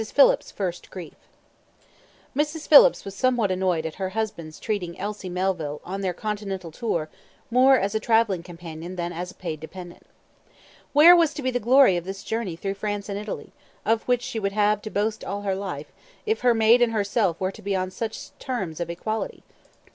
Phillips's 0.11 0.49
First 0.51 0.89
Grief 0.89 1.13
Mrs. 2.35 2.67
Phillips 2.67 3.05
was 3.05 3.13
somewhat 3.15 3.51
annoyed 3.51 3.85
at 3.85 3.93
her 4.01 4.09
husband's 4.17 4.59
treating 4.59 4.97
Elsie 4.97 5.29
Melville 5.29 5.79
on 5.85 6.01
their 6.01 6.11
continental 6.11 6.71
tour 6.71 7.07
more 7.51 7.77
as 7.77 7.93
a 7.93 7.99
travelling 7.99 8.41
companion 8.41 8.95
than 8.95 9.13
as 9.13 9.29
a 9.29 9.35
paid 9.35 9.59
dependant. 9.59 10.07
Where 10.91 11.15
was 11.15 11.35
to 11.35 11.43
be 11.43 11.51
the 11.51 11.59
glory 11.59 11.97
of 11.97 12.05
this 12.05 12.23
journey 12.23 12.55
through 12.55 12.73
France 12.81 13.09
and 13.09 13.19
Italy, 13.19 13.51
of 13.85 14.01
which 14.07 14.23
she 14.23 14.39
would 14.39 14.53
have 14.53 14.81
to 14.81 14.89
boast 14.89 15.23
all 15.23 15.43
her 15.43 15.53
life, 15.53 15.91
if 16.25 16.39
her 16.41 16.55
maid 16.55 16.81
and 16.81 16.93
herself 16.93 17.39
were 17.39 17.51
to 17.51 17.61
be 17.61 17.75
on 17.75 17.91
such 17.91 18.31
terms 18.39 18.79
of 18.79 18.89
equality? 18.89 19.43